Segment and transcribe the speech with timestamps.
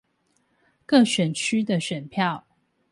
[0.87, 2.47] 各選區的選票